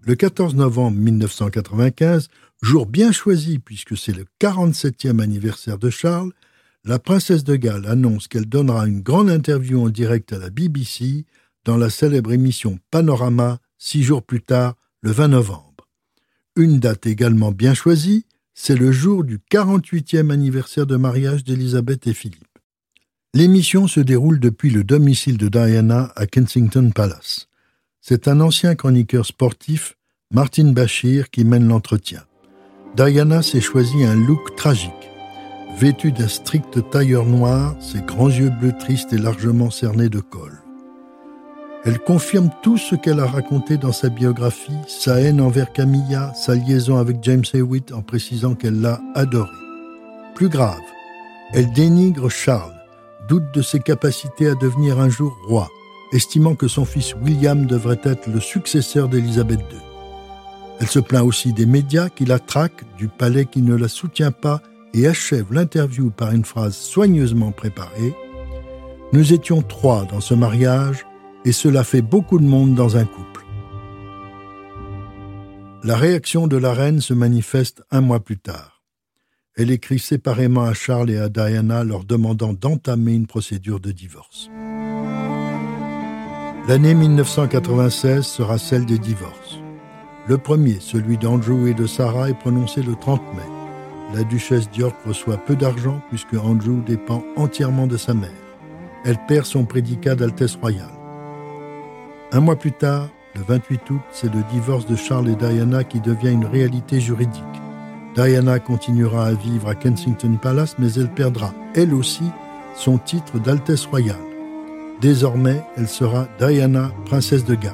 Le 0.01 0.15
14 0.15 0.55
novembre 0.55 0.97
1995, 0.97 2.27
jour 2.61 2.85
bien 2.87 3.13
choisi 3.13 3.59
puisque 3.59 3.95
c'est 3.95 4.11
le 4.11 4.25
47e 4.41 5.21
anniversaire 5.21 5.77
de 5.77 5.89
Charles, 5.89 6.33
la 6.83 6.99
princesse 6.99 7.45
de 7.45 7.55
Galles 7.55 7.87
annonce 7.87 8.27
qu'elle 8.27 8.47
donnera 8.47 8.85
une 8.85 8.99
grande 8.99 9.29
interview 9.29 9.81
en 9.81 9.87
direct 9.87 10.33
à 10.33 10.39
la 10.39 10.49
BBC 10.49 11.23
dans 11.65 11.77
la 11.77 11.89
célèbre 11.89 12.33
émission 12.33 12.79
Panorama 12.91 13.59
six 13.77 14.03
jours 14.03 14.23
plus 14.23 14.41
tard, 14.41 14.75
le 15.01 15.11
20 15.11 15.29
novembre. 15.29 15.87
Une 16.55 16.79
date 16.79 17.05
également 17.05 17.51
bien 17.51 17.73
choisie, 17.73 18.25
c'est 18.53 18.75
le 18.75 18.91
jour 18.91 19.23
du 19.23 19.39
48e 19.51 20.31
anniversaire 20.31 20.85
de 20.85 20.95
mariage 20.95 21.43
d'Élisabeth 21.43 22.07
et 22.07 22.13
Philippe. 22.13 22.59
L'émission 23.33 23.87
se 23.87 23.99
déroule 23.99 24.39
depuis 24.39 24.69
le 24.69 24.83
domicile 24.83 25.37
de 25.37 25.47
Diana 25.47 26.13
à 26.15 26.27
Kensington 26.27 26.91
Palace. 26.93 27.47
C'est 27.99 28.27
un 28.27 28.39
ancien 28.41 28.75
chroniqueur 28.75 29.25
sportif, 29.25 29.97
Martin 30.31 30.71
Bachir, 30.71 31.29
qui 31.29 31.43
mène 31.43 31.67
l'entretien. 31.67 32.23
Diana 32.95 33.41
s'est 33.41 33.61
choisi 33.61 34.03
un 34.03 34.15
look 34.15 34.55
tragique. 34.55 34.91
Vêtue 35.77 36.11
d'un 36.11 36.27
strict 36.27 36.89
tailleur 36.91 37.25
noir, 37.25 37.75
ses 37.81 38.01
grands 38.01 38.29
yeux 38.29 38.51
bleus 38.51 38.77
tristes 38.79 39.13
et 39.13 39.17
largement 39.17 39.71
cernés 39.71 40.09
de 40.09 40.19
col. 40.19 40.62
Elle 41.85 41.99
confirme 41.99 42.49
tout 42.61 42.77
ce 42.77 42.95
qu'elle 42.95 43.19
a 43.19 43.25
raconté 43.25 43.77
dans 43.77 43.91
sa 43.91 44.09
biographie, 44.09 44.71
sa 44.87 45.19
haine 45.19 45.41
envers 45.41 45.73
Camilla, 45.73 46.33
sa 46.33 46.55
liaison 46.55 46.97
avec 46.97 47.17
James 47.23 47.43
Hewitt 47.53 47.91
en 47.91 48.01
précisant 48.01 48.55
qu'elle 48.55 48.79
l'a 48.79 49.01
adoré. 49.15 49.51
Plus 50.33 50.49
grave, 50.49 50.79
elle 51.53 51.71
dénigre 51.73 52.29
Charles, 52.29 52.73
doute 53.27 53.53
de 53.53 53.61
ses 53.61 53.79
capacités 53.79 54.47
à 54.47 54.55
devenir 54.55 54.99
un 54.99 55.09
jour 55.09 55.35
roi 55.47 55.69
estimant 56.13 56.55
que 56.55 56.67
son 56.67 56.85
fils 56.85 57.15
William 57.21 57.65
devrait 57.65 58.01
être 58.03 58.27
le 58.27 58.39
successeur 58.39 59.09
d'Élisabeth 59.09 59.59
II. 59.59 59.79
Elle 60.79 60.87
se 60.87 60.99
plaint 60.99 61.23
aussi 61.23 61.53
des 61.53 61.65
médias 61.65 62.09
qui 62.09 62.25
la 62.25 62.39
traquent, 62.39 62.83
du 62.97 63.07
palais 63.07 63.45
qui 63.45 63.61
ne 63.61 63.75
la 63.75 63.87
soutient 63.87 64.31
pas 64.31 64.61
et 64.93 65.07
achève 65.07 65.51
l'interview 65.51 66.11
par 66.11 66.31
une 66.31 66.45
phrase 66.45 66.75
soigneusement 66.75 67.51
préparée. 67.51 68.13
Nous 69.11 69.33
étions 69.33 69.61
trois 69.61 70.05
dans 70.05 70.21
ce 70.21 70.33
mariage 70.33 71.05
et 71.45 71.51
cela 71.51 71.83
fait 71.83 72.01
beaucoup 72.01 72.39
de 72.39 72.45
monde 72.45 72.75
dans 72.75 72.97
un 72.97 73.05
couple. 73.05 73.45
La 75.83 75.97
réaction 75.97 76.47
de 76.47 76.55
la 76.55 76.71
reine 76.71 77.01
se 77.01 77.13
manifeste 77.13 77.83
un 77.91 77.99
mois 77.99 78.21
plus 78.21 78.37
tard. 78.37 78.83
Elle 79.55 79.69
écrit 79.69 79.99
séparément 79.99 80.63
à 80.63 80.73
Charles 80.73 81.11
et 81.11 81.17
à 81.17 81.29
Diana 81.29 81.83
leur 81.83 82.05
demandant 82.05 82.53
d'entamer 82.53 83.13
une 83.13 83.27
procédure 83.27 83.79
de 83.79 83.91
divorce. 83.91 84.49
L'année 86.67 86.95
1996 86.95 88.23
sera 88.23 88.57
celle 88.57 88.85
des 88.85 88.97
divorces. 88.97 89.59
Le 90.27 90.37
premier, 90.37 90.77
celui 90.79 91.17
d'Andrew 91.17 91.67
et 91.67 91.73
de 91.73 91.85
Sarah, 91.85 92.29
est 92.29 92.39
prononcé 92.39 92.81
le 92.81 92.95
30 92.95 93.21
mai. 93.35 94.15
La 94.15 94.23
duchesse 94.23 94.69
d'York 94.69 94.95
reçoit 95.05 95.37
peu 95.37 95.57
d'argent 95.57 96.01
puisque 96.07 96.35
Andrew 96.35 96.81
dépend 96.85 97.25
entièrement 97.35 97.87
de 97.87 97.97
sa 97.97 98.13
mère. 98.13 98.29
Elle 99.03 99.17
perd 99.27 99.45
son 99.45 99.65
prédicat 99.65 100.15
d'Altesse 100.15 100.55
royale. 100.55 101.02
Un 102.35 102.39
mois 102.39 102.55
plus 102.55 102.71
tard, 102.71 103.09
le 103.35 103.43
28 103.43 103.91
août, 103.91 104.01
c'est 104.11 104.33
le 104.33 104.41
divorce 104.51 104.87
de 104.87 104.95
Charles 104.95 105.29
et 105.29 105.35
Diana 105.35 105.83
qui 105.83 105.99
devient 105.99 106.31
une 106.31 106.47
réalité 106.47 106.99
juridique. 106.99 107.43
Diana 108.15 108.57
continuera 108.57 109.27
à 109.27 109.33
vivre 109.33 109.69
à 109.69 109.75
Kensington 109.75 110.39
Palace, 110.41 110.75
mais 110.79 110.91
elle 110.93 111.11
perdra, 111.11 111.53
elle 111.75 111.93
aussi, 111.93 112.23
son 112.75 112.97
titre 112.97 113.37
d'Altesse 113.37 113.85
royale. 113.85 114.17
Désormais, 114.99 115.61
elle 115.77 115.87
sera 115.87 116.27
Diana, 116.39 116.91
princesse 117.05 117.45
de 117.45 117.53
Galles. 117.53 117.73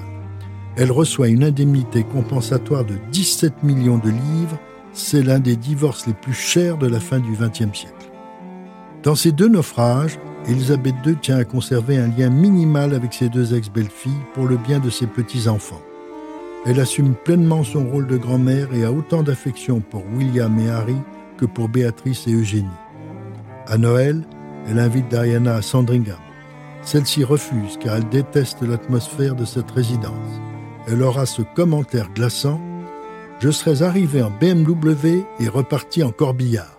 Elle 0.76 0.92
reçoit 0.92 1.30
une 1.30 1.46
indemnité 1.46 2.04
compensatoire 2.04 2.84
de 2.84 2.96
17 3.14 3.64
millions 3.64 3.98
de 3.98 4.10
livres. 4.10 4.60
C'est 4.92 5.24
l'un 5.24 5.40
des 5.40 5.56
divorces 5.56 6.06
les 6.06 6.14
plus 6.14 6.34
chers 6.34 6.78
de 6.78 6.88
la 6.88 7.00
fin 7.00 7.20
du 7.20 7.32
XXe 7.32 7.78
siècle. 7.78 8.12
Dans 9.04 9.16
ces 9.16 9.32
deux 9.32 9.48
naufrages, 9.48 10.20
Elisabeth 10.48 10.96
II 11.06 11.16
tient 11.18 11.38
à 11.38 11.44
conserver 11.44 11.98
un 11.98 12.08
lien 12.08 12.30
minimal 12.30 12.94
avec 12.94 13.14
ses 13.14 13.30
deux 13.30 13.54
ex-belles-filles 13.54 14.12
pour 14.34 14.48
le 14.48 14.58
bien 14.58 14.80
de 14.80 14.90
ses 14.90 15.08
petits-enfants. 15.08 15.82
Elle 16.66 16.80
assume 16.80 17.14
pleinement 17.14 17.64
son 17.64 17.86
rôle 17.86 18.08
de 18.08 18.18
grand-mère 18.18 18.74
et 18.74 18.84
a 18.84 18.92
autant 18.92 19.24
d'affection 19.24 19.80
pour 19.80 20.04
William 20.16 20.58
et 20.60 20.70
Harry 20.70 20.98
que 21.38 21.46
pour 21.46 21.70
Béatrice 21.70 22.28
et 22.28 22.34
Eugénie. 22.34 22.68
À 23.68 23.78
Noël, 23.78 24.24
elle 24.68 24.80
invite 24.80 25.08
Diana 25.10 25.56
à 25.56 25.62
Sandringham. 25.62 26.18
Celle-ci 26.82 27.24
refuse 27.24 27.78
car 27.80 27.98
elle 27.98 28.10
déteste 28.10 28.62
l'atmosphère 28.62 29.36
de 29.36 29.46
cette 29.46 29.72
résidence. 29.72 30.42
Elle 30.88 31.04
aura 31.04 31.26
ce 31.26 31.42
commentaire 31.42 32.10
glaçant 32.14 32.60
Je 33.40 33.52
serais 33.52 33.84
arrivé 33.84 34.22
en 34.22 34.32
BMW 34.32 35.24
et 35.40 35.48
reparti 35.48 36.04
en 36.04 36.12
corbillard. 36.12 36.79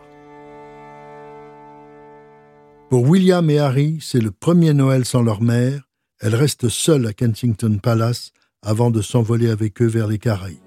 Pour 2.91 3.09
William 3.09 3.49
et 3.51 3.61
Harry, 3.61 3.99
c'est 4.01 4.19
le 4.19 4.33
premier 4.33 4.75
Noël 4.75 5.05
sans 5.05 5.23
leur 5.23 5.43
mère. 5.43 5.89
Elle 6.19 6.35
reste 6.35 6.69
seule 6.69 7.07
à 7.07 7.13
Kensington 7.13 7.79
Palace 7.81 8.33
avant 8.63 8.91
de 8.91 9.01
s'envoler 9.01 9.49
avec 9.49 9.81
eux 9.81 9.87
vers 9.87 10.09
les 10.09 10.19
Caraïbes. 10.19 10.59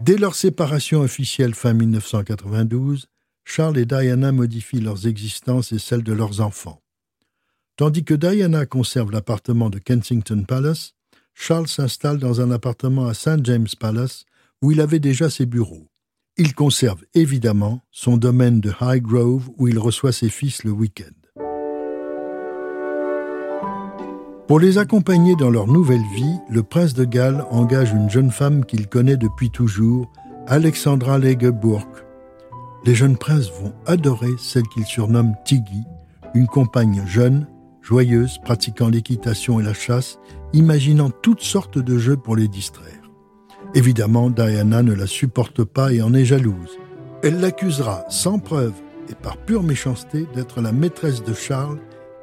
Dès 0.00 0.18
leur 0.18 0.36
séparation 0.36 1.00
officielle 1.00 1.56
fin 1.56 1.72
1992, 1.72 3.08
Charles 3.44 3.78
et 3.78 3.86
Diana 3.86 4.30
modifient 4.30 4.80
leurs 4.80 5.08
existences 5.08 5.72
et 5.72 5.80
celles 5.80 6.04
de 6.04 6.12
leurs 6.12 6.40
enfants. 6.40 6.80
Tandis 7.74 8.04
que 8.04 8.14
Diana 8.14 8.66
conserve 8.66 9.10
l'appartement 9.10 9.68
de 9.68 9.80
Kensington 9.80 10.44
Palace, 10.46 10.94
Charles 11.34 11.68
s'installe 11.68 12.18
dans 12.18 12.40
un 12.40 12.50
appartement 12.50 13.06
à 13.06 13.14
St. 13.14 13.44
James 13.44 13.68
Palace 13.78 14.24
où 14.62 14.72
il 14.72 14.80
avait 14.80 14.98
déjà 14.98 15.30
ses 15.30 15.46
bureaux. 15.46 15.86
Il 16.36 16.54
conserve 16.54 17.02
évidemment 17.14 17.80
son 17.90 18.16
domaine 18.16 18.60
de 18.60 18.72
Highgrove 18.80 19.50
où 19.58 19.68
il 19.68 19.78
reçoit 19.78 20.12
ses 20.12 20.28
fils 20.28 20.64
le 20.64 20.70
week-end. 20.70 21.10
Pour 24.50 24.58
les 24.58 24.78
accompagner 24.78 25.36
dans 25.36 25.50
leur 25.50 25.68
nouvelle 25.68 26.02
vie, 26.12 26.34
le 26.48 26.64
prince 26.64 26.92
de 26.94 27.04
Galles 27.04 27.46
engage 27.50 27.92
une 27.92 28.10
jeune 28.10 28.32
femme 28.32 28.64
qu'il 28.64 28.88
connaît 28.88 29.16
depuis 29.16 29.50
toujours, 29.50 30.10
Alexandra 30.48 31.18
Legeburg. 31.18 31.86
Les 32.84 32.96
jeunes 32.96 33.16
princes 33.16 33.50
vont 33.60 33.72
adorer 33.86 34.30
celle 34.38 34.66
qu'ils 34.74 34.86
surnomment 34.86 35.36
Tiggy, 35.44 35.84
une 36.34 36.48
compagne 36.48 37.04
jeune, 37.06 37.46
joyeuse, 37.82 38.38
pratiquant 38.44 38.88
l'équitation 38.88 39.60
et 39.60 39.62
la 39.62 39.74
chasse, 39.74 40.18
imaginant 40.52 41.10
toutes 41.10 41.42
sortes 41.42 41.78
de 41.78 41.98
jeux 41.98 42.16
pour 42.16 42.36
les 42.36 42.48
distraire. 42.48 43.10
Évidemment, 43.74 44.30
Diana 44.30 44.82
ne 44.82 44.92
la 44.92 45.06
supporte 45.06 45.64
pas 45.64 45.92
et 45.92 46.02
en 46.02 46.12
est 46.12 46.24
jalouse. 46.24 46.78
Elle 47.22 47.40
l'accusera 47.40 48.04
sans 48.08 48.38
preuve 48.38 48.74
et 49.08 49.14
par 49.14 49.36
pure 49.36 49.62
méchanceté 49.62 50.26
d'être 50.34 50.60
la 50.60 50.72
maîtresse 50.72 51.22
de 51.22 51.34
Charles 51.34 51.78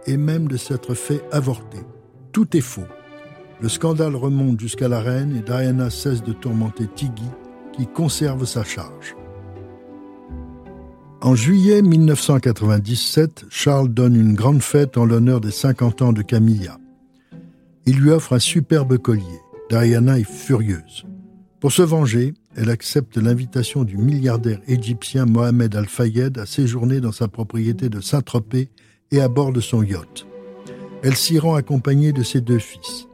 et 0.06 0.18
même 0.18 0.48
de 0.48 0.58
s'être 0.58 0.94
fait 0.94 1.22
avorter. 1.32 1.80
Tout 2.32 2.56
est 2.56 2.62
faux. 2.62 2.88
Le 3.62 3.70
scandale 3.70 4.16
remonte 4.16 4.60
jusqu'à 4.60 4.88
la 4.88 5.00
reine 5.00 5.36
et 5.36 5.42
Diana 5.42 5.90
cesse 5.90 6.24
de 6.24 6.34
tourmenter 6.34 6.88
Tiggy, 6.88 7.30
qui 7.74 7.88
conserve 7.88 8.46
sa 8.46 8.64
charge. 8.64 9.16
En 11.21 11.33
juillet 11.33 11.81
1997, 11.81 13.45
Charles 13.50 13.89
donne 13.89 14.15
une 14.15 14.36
grande 14.36 14.62
fête 14.62 14.97
en 14.97 15.05
l'honneur 15.05 15.41
des 15.41 15.51
50 15.51 16.03
ans 16.03 16.13
de 16.13 16.21
Camilla. 16.21 16.77
Il 17.88 17.97
lui 17.97 18.12
offre 18.12 18.33
un 18.33 18.39
superbe 18.39 18.97
collier. 19.00 19.41
Diana 19.69 20.19
est 20.19 20.29
furieuse. 20.29 21.05
Pour 21.59 21.71
se 21.71 21.81
venger, 21.81 22.36
elle 22.55 22.69
accepte 22.69 23.17
l'invitation 23.17 23.83
du 23.83 23.97
milliardaire 23.97 24.62
égyptien 24.67 25.25
Mohamed 25.25 25.75
Al-Fayed 25.75 26.38
à 26.38 26.45
séjourner 26.45 27.01
dans 27.01 27.12
sa 27.12 27.27
propriété 27.27 27.89
de 27.89 28.00
Saint-Tropez 28.00 28.69
et 29.12 29.19
à 29.19 29.27
bord 29.27 29.51
de 29.51 29.59
son 29.59 29.81
yacht. 29.81 30.27
Elle 31.01 31.15
s'y 31.15 31.39
rend 31.39 31.55
accompagnée 31.55 32.13
de 32.13 32.21
ses 32.21 32.41
deux 32.41 32.59
fils. 32.59 33.07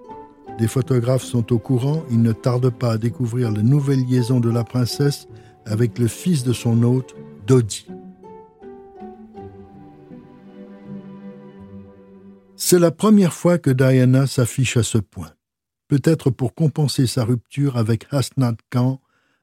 Des 0.59 0.67
photographes 0.67 1.23
sont 1.23 1.53
au 1.53 1.57
courant, 1.57 2.03
ils 2.11 2.21
ne 2.21 2.33
tardent 2.33 2.69
pas 2.69 2.91
à 2.91 2.97
découvrir 2.97 3.49
la 3.49 3.63
nouvelle 3.63 4.05
liaison 4.05 4.41
de 4.41 4.49
la 4.49 4.65
princesse 4.65 5.27
avec 5.65 5.97
le 5.97 6.07
fils 6.07 6.43
de 6.43 6.53
son 6.53 6.83
hôte, 6.83 7.15
C'est 12.55 12.79
la 12.79 12.91
première 12.91 13.33
fois 13.33 13.57
que 13.57 13.69
Diana 13.69 14.27
s'affiche 14.27 14.77
à 14.77 14.83
ce 14.83 14.97
point 14.97 15.33
peut-être 15.93 16.31
pour 16.31 16.55
compenser 16.55 17.05
sa 17.05 17.23
rupture 17.23 17.77
avec 17.77 18.07
Hasnat 18.11 18.55
Khan, 18.71 18.99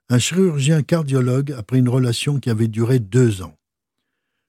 un 0.08 0.18
chirurgien 0.18 0.82
cardiologue 0.82 1.52
après 1.56 1.78
une 1.78 1.88
relation 1.88 2.40
qui 2.40 2.50
avait 2.50 2.66
duré 2.66 2.98
deux 2.98 3.42
ans. 3.42 3.56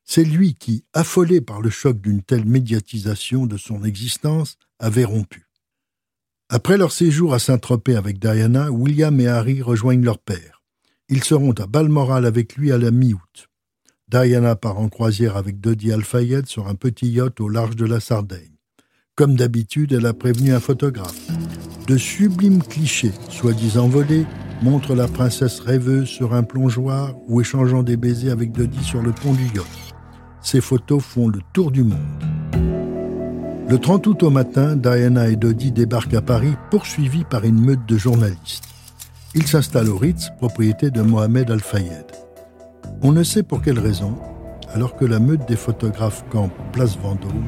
C'est 0.03 0.23
lui 0.23 0.55
qui, 0.55 0.83
affolé 0.93 1.41
par 1.41 1.61
le 1.61 1.69
choc 1.69 2.01
d'une 2.01 2.23
telle 2.23 2.45
médiatisation 2.45 3.45
de 3.45 3.55
son 3.55 3.83
existence, 3.83 4.57
avait 4.79 5.05
rompu. 5.05 5.45
Après 6.49 6.77
leur 6.77 6.91
séjour 6.91 7.35
à 7.35 7.39
Saint-Tropez 7.39 7.95
avec 7.95 8.17
Diana, 8.17 8.71
William 8.71 9.19
et 9.19 9.27
Harry 9.27 9.61
rejoignent 9.61 10.03
leur 10.03 10.17
père. 10.17 10.60
Ils 11.13 11.25
seront 11.25 11.51
à 11.51 11.67
Balmoral 11.67 12.25
avec 12.25 12.55
lui 12.55 12.71
à 12.71 12.77
la 12.77 12.89
mi-août. 12.89 13.49
Diana 14.07 14.55
part 14.55 14.79
en 14.79 14.87
croisière 14.87 15.35
avec 15.35 15.59
Dodi 15.59 15.91
Al-Fayed 15.91 16.45
sur 16.45 16.69
un 16.69 16.75
petit 16.75 17.09
yacht 17.09 17.41
au 17.41 17.49
large 17.49 17.75
de 17.75 17.85
la 17.85 17.99
Sardaigne. 17.99 18.55
Comme 19.15 19.35
d'habitude, 19.35 19.91
elle 19.91 20.05
a 20.05 20.13
prévenu 20.13 20.53
un 20.53 20.61
photographe. 20.61 21.19
De 21.85 21.97
sublimes 21.97 22.63
clichés, 22.63 23.11
soi-disant 23.29 23.89
volés, 23.89 24.25
montrent 24.61 24.95
la 24.95 25.09
princesse 25.09 25.59
rêveuse 25.59 26.07
sur 26.07 26.33
un 26.33 26.43
plongeoir 26.43 27.13
ou 27.27 27.41
échangeant 27.41 27.83
des 27.83 27.97
baisers 27.97 28.31
avec 28.31 28.53
Dodi 28.53 28.81
sur 28.81 29.01
le 29.01 29.11
pont 29.11 29.33
du 29.33 29.47
yacht. 29.47 29.67
Ces 30.41 30.61
photos 30.61 31.03
font 31.03 31.27
le 31.27 31.41
tour 31.51 31.71
du 31.71 31.83
monde. 31.83 31.99
Le 33.67 33.77
30 33.77 34.07
août 34.07 34.23
au 34.23 34.29
matin, 34.29 34.77
Diana 34.77 35.27
et 35.27 35.35
Dodi 35.35 35.73
débarquent 35.73 36.13
à 36.13 36.21
Paris, 36.21 36.53
poursuivis 36.69 37.25
par 37.25 37.43
une 37.43 37.59
meute 37.59 37.85
de 37.85 37.97
journalistes. 37.97 38.70
Ils 39.33 39.47
s'installent 39.47 39.89
au 39.89 39.97
Ritz, 39.97 40.29
propriété 40.37 40.91
de 40.91 41.01
Mohamed 41.01 41.49
Al-Fayed. 41.51 42.05
On 43.01 43.13
ne 43.13 43.23
sait 43.23 43.43
pour 43.43 43.61
quelle 43.61 43.79
raison, 43.79 44.17
alors 44.73 44.97
que 44.97 45.05
la 45.05 45.19
meute 45.19 45.47
des 45.47 45.55
photographes 45.55 46.25
campe 46.29 46.51
place 46.73 46.97
Vendôme, 46.97 47.45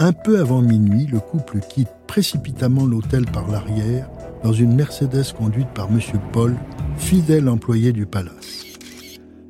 un 0.00 0.12
peu 0.12 0.40
avant 0.40 0.60
minuit, 0.60 1.06
le 1.06 1.20
couple 1.20 1.60
quitte 1.60 1.90
précipitamment 2.08 2.84
l'hôtel 2.84 3.26
par 3.26 3.48
l'arrière 3.48 4.10
dans 4.42 4.52
une 4.52 4.74
Mercedes 4.74 5.32
conduite 5.36 5.68
par 5.68 5.88
M. 5.88 6.00
Paul, 6.32 6.56
fidèle 6.96 7.48
employé 7.48 7.92
du 7.92 8.06
palace. 8.06 8.64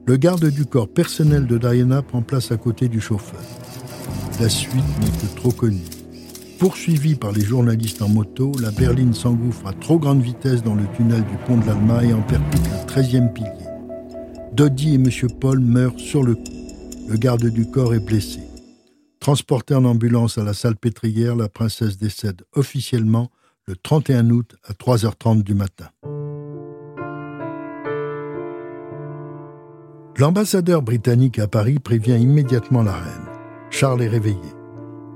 Le 0.06 0.16
garde 0.16 0.50
du 0.50 0.66
corps 0.66 0.88
personnel 0.88 1.46
de 1.46 1.56
Diana 1.56 2.02
prend 2.02 2.20
place 2.20 2.52
à 2.52 2.58
côté 2.58 2.88
du 2.88 3.00
chauffeur. 3.00 3.40
La 4.38 4.48
suite 4.48 4.84
n'est 5.00 5.28
que 5.28 5.34
trop 5.34 5.52
connue. 5.52 5.99
Poursuivie 6.60 7.14
par 7.14 7.32
les 7.32 7.42
journalistes 7.42 8.02
en 8.02 8.10
moto, 8.10 8.52
la 8.60 8.70
berline 8.70 9.14
s'engouffre 9.14 9.66
à 9.66 9.72
trop 9.72 9.98
grande 9.98 10.20
vitesse 10.20 10.62
dans 10.62 10.74
le 10.74 10.86
tunnel 10.94 11.24
du 11.24 11.36
pont 11.46 11.56
de 11.56 11.64
l'Alma 11.64 12.04
et 12.04 12.12
en 12.12 12.20
percute 12.20 12.60
le 12.66 12.86
13e 12.86 13.32
pilier. 13.32 13.48
Dodi 14.52 14.92
et 14.92 14.96
M. 14.96 15.08
Paul 15.40 15.60
meurent 15.60 15.98
sur 15.98 16.22
le 16.22 16.34
coup. 16.34 16.42
Le 17.08 17.16
garde 17.16 17.46
du 17.46 17.64
corps 17.70 17.94
est 17.94 18.04
blessé. 18.04 18.40
Transportée 19.20 19.74
en 19.74 19.86
ambulance 19.86 20.36
à 20.36 20.44
la 20.44 20.52
salle 20.52 20.76
pétrière, 20.76 21.34
la 21.34 21.48
princesse 21.48 21.96
décède 21.96 22.42
officiellement 22.54 23.30
le 23.66 23.74
31 23.74 24.28
août 24.28 24.54
à 24.68 24.74
3h30 24.74 25.42
du 25.42 25.54
matin. 25.54 25.88
L'ambassadeur 30.18 30.82
britannique 30.82 31.38
à 31.38 31.48
Paris 31.48 31.78
prévient 31.78 32.18
immédiatement 32.20 32.82
la 32.82 32.92
reine. 32.92 33.28
Charles 33.70 34.02
est 34.02 34.08
réveillé. 34.08 34.59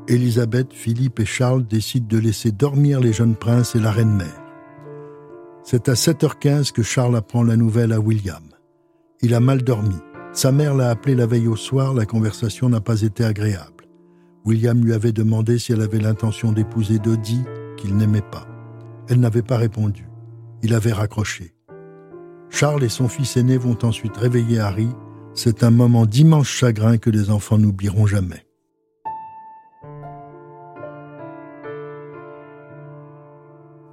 Élisabeth, 0.06 0.72
Philippe 0.72 1.20
et 1.20 1.24
Charles 1.24 1.66
décident 1.66 2.06
de 2.06 2.18
laisser 2.18 2.52
dormir 2.52 3.00
les 3.00 3.14
jeunes 3.14 3.36
princes 3.36 3.74
et 3.74 3.80
la 3.80 3.90
reine-mère. 3.90 4.42
C'est 5.62 5.88
à 5.88 5.94
7h15 5.94 6.72
que 6.72 6.82
Charles 6.82 7.16
apprend 7.16 7.42
la 7.42 7.56
nouvelle 7.56 7.92
à 7.92 8.00
William. 8.00 8.42
Il 9.22 9.32
a 9.32 9.40
mal 9.40 9.62
dormi. 9.62 9.96
Sa 10.34 10.52
mère 10.52 10.74
l'a 10.74 10.90
appelé 10.90 11.14
la 11.14 11.26
veille 11.26 11.48
au 11.48 11.56
soir, 11.56 11.94
la 11.94 12.04
conversation 12.04 12.68
n'a 12.68 12.82
pas 12.82 13.00
été 13.00 13.24
agréable. 13.24 13.88
William 14.44 14.84
lui 14.84 14.92
avait 14.92 15.12
demandé 15.12 15.58
si 15.58 15.72
elle 15.72 15.80
avait 15.80 16.00
l'intention 16.00 16.52
d'épouser 16.52 16.98
Dodie, 16.98 17.44
qu'il 17.78 17.96
n'aimait 17.96 18.20
pas. 18.20 18.46
Elle 19.08 19.20
n'avait 19.20 19.42
pas 19.42 19.56
répondu. 19.56 20.06
Il 20.62 20.74
avait 20.74 20.92
raccroché. 20.92 21.54
Charles 22.50 22.84
et 22.84 22.90
son 22.90 23.08
fils 23.08 23.38
aîné 23.38 23.56
vont 23.56 23.78
ensuite 23.82 24.16
réveiller 24.18 24.58
Harry. 24.58 24.88
C'est 25.32 25.64
un 25.64 25.70
moment 25.70 26.04
d'immense 26.04 26.48
chagrin 26.48 26.98
que 26.98 27.10
les 27.10 27.30
enfants 27.30 27.58
n'oublieront 27.58 28.06
jamais. 28.06 28.43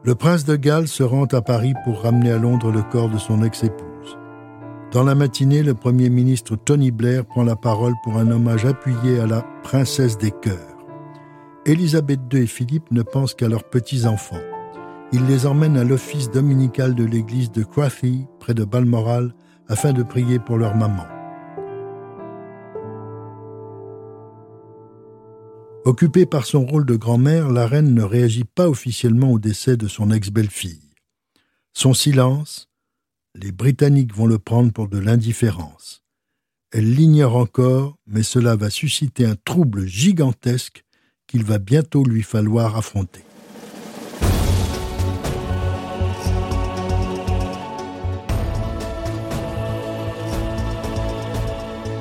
Le 0.03 0.15
prince 0.15 0.45
de 0.45 0.55
Galles 0.55 0.87
se 0.87 1.03
rend 1.03 1.25
à 1.25 1.41
Paris 1.43 1.75
pour 1.83 2.01
ramener 2.01 2.31
à 2.31 2.39
Londres 2.39 2.71
le 2.71 2.81
corps 2.81 3.09
de 3.09 3.19
son 3.19 3.43
ex-épouse. 3.43 4.17
Dans 4.91 5.03
la 5.03 5.13
matinée, 5.13 5.61
le 5.61 5.75
Premier 5.75 6.09
ministre 6.09 6.55
Tony 6.55 6.89
Blair 6.89 7.23
prend 7.23 7.43
la 7.43 7.55
parole 7.55 7.93
pour 8.03 8.17
un 8.17 8.31
hommage 8.31 8.65
appuyé 8.65 9.19
à 9.19 9.27
la 9.27 9.43
princesse 9.61 10.17
des 10.17 10.31
cœurs. 10.31 10.75
Élisabeth 11.67 12.19
II 12.33 12.41
et 12.41 12.47
Philippe 12.47 12.89
ne 12.89 13.03
pensent 13.03 13.35
qu'à 13.35 13.47
leurs 13.47 13.63
petits-enfants. 13.63 14.41
Il 15.11 15.27
les 15.27 15.45
emmène 15.45 15.77
à 15.77 15.83
l'office 15.83 16.31
dominical 16.31 16.95
de 16.95 17.03
l'église 17.03 17.51
de 17.51 17.63
Crathy, 17.63 18.25
près 18.39 18.55
de 18.55 18.63
Balmoral, 18.63 19.35
afin 19.67 19.93
de 19.93 20.01
prier 20.01 20.39
pour 20.39 20.57
leur 20.57 20.75
maman. 20.75 21.05
Occupée 25.83 26.27
par 26.27 26.45
son 26.45 26.63
rôle 26.63 26.85
de 26.85 26.95
grand-mère, 26.95 27.49
la 27.49 27.65
reine 27.65 27.95
ne 27.95 28.03
réagit 28.03 28.43
pas 28.43 28.69
officiellement 28.69 29.31
au 29.31 29.39
décès 29.39 29.77
de 29.77 29.87
son 29.87 30.11
ex-belle-fille. 30.11 30.93
Son 31.73 31.95
silence, 31.95 32.69
les 33.33 33.51
Britanniques 33.51 34.13
vont 34.13 34.27
le 34.27 34.37
prendre 34.37 34.71
pour 34.71 34.89
de 34.89 34.99
l'indifférence. 34.99 36.03
Elle 36.71 36.93
l'ignore 36.93 37.35
encore, 37.35 37.97
mais 38.05 38.21
cela 38.21 38.55
va 38.55 38.69
susciter 38.69 39.25
un 39.25 39.35
trouble 39.43 39.87
gigantesque 39.87 40.85
qu'il 41.25 41.43
va 41.43 41.57
bientôt 41.57 42.03
lui 42.03 42.21
falloir 42.21 42.77
affronter. 42.77 43.23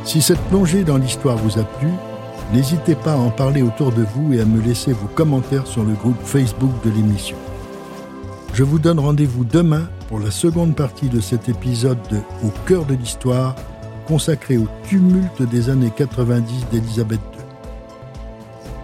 Si 0.05 0.21
cette 0.21 0.43
plongée 0.49 0.85
dans 0.85 0.99
l'histoire 0.99 1.39
vous 1.39 1.59
a 1.59 1.65
plu, 1.65 1.89
n'hésitez 2.53 2.95
pas 2.95 3.15
à 3.15 3.17
en 3.17 3.31
parler 3.31 3.63
autour 3.63 3.93
de 3.93 4.05
vous 4.15 4.33
et 4.33 4.41
à 4.41 4.45
me 4.45 4.61
laisser 4.61 4.93
vos 4.93 5.09
commentaires 5.09 5.67
sur 5.67 5.85
le 5.85 5.95
groupe 5.95 6.21
Facebook 6.23 6.73
de 6.85 6.91
l'émission. 6.91 7.37
Je 8.53 8.65
vous 8.65 8.79
donne 8.79 8.99
rendez-vous 8.99 9.45
demain 9.45 9.89
pour 10.09 10.19
la 10.19 10.31
seconde 10.31 10.75
partie 10.75 11.09
de 11.09 11.21
cet 11.21 11.49
épisode 11.49 11.99
de 12.11 12.19
Au 12.45 12.51
cœur 12.67 12.85
de 12.85 12.95
l'histoire, 12.95 13.55
consacré 14.07 14.59
au 14.59 14.67
tumulte 14.89 15.43
des 15.43 15.71
années 15.71 15.93
90 15.97 16.67
d'Elisabeth 16.73 17.21
II. 17.35 17.45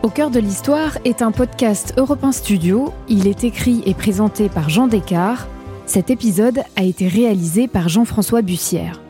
Au 0.02 0.08
cœur 0.08 0.30
de 0.30 0.38
l'histoire 0.38 0.98
est 1.04 1.20
un 1.20 1.32
podcast 1.32 1.94
Europe 1.96 2.24
Studio. 2.30 2.92
Il 3.08 3.26
est 3.26 3.42
écrit 3.42 3.82
et 3.86 3.94
présenté 3.94 4.48
par 4.48 4.68
Jean 4.68 4.86
Descartes. 4.86 5.48
Cet 5.86 6.10
épisode 6.10 6.60
a 6.76 6.84
été 6.84 7.08
réalisé 7.08 7.66
par 7.66 7.88
Jean-François 7.88 8.42
Bussière. 8.42 9.00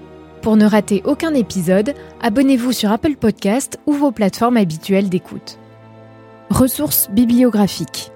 Pour 0.47 0.57
ne 0.57 0.65
rater 0.65 1.03
aucun 1.05 1.35
épisode, 1.35 1.93
abonnez-vous 2.21 2.71
sur 2.71 2.93
Apple 2.93 3.17
Podcast 3.17 3.81
ou 3.85 3.93
vos 3.95 4.13
plateformes 4.13 4.57
habituelles 4.57 5.09
d'écoute. 5.09 5.59
Ressources 6.51 7.11
bibliographiques. 7.11 8.13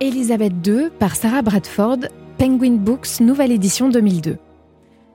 Elisabeth 0.00 0.52
II 0.66 0.90
par 0.98 1.16
Sarah 1.16 1.40
Bradford, 1.40 2.10
Penguin 2.36 2.74
Books, 2.74 3.20
nouvelle 3.20 3.52
édition 3.52 3.88
2002. 3.88 4.36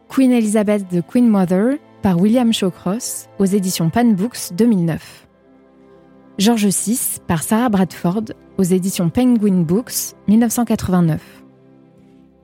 Queen 0.07 0.31
Elizabeth 0.31 0.87
the 0.89 1.05
Queen 1.05 1.29
Mother 1.29 1.77
par 2.01 2.19
William 2.19 2.51
Shawcross 2.51 3.29
aux 3.37 3.45
éditions 3.45 3.91
Pan 3.91 4.05
Books 4.05 4.55
2009. 4.57 5.27
George 6.39 6.65
VI 6.65 7.19
par 7.27 7.43
Sarah 7.43 7.69
Bradford 7.69 8.33
aux 8.57 8.63
éditions 8.63 9.11
Penguin 9.11 9.61
Books 9.61 10.15
1989. 10.27 11.21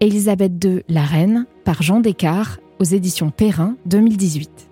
Elisabeth 0.01 0.63
II 0.63 0.83
la 0.87 1.03
Reine 1.03 1.47
par 1.63 1.81
Jean 1.81 1.99
Descartes 1.99 2.61
aux 2.79 2.83
éditions 2.83 3.31
Perrin 3.31 3.75
2018. 3.85 4.64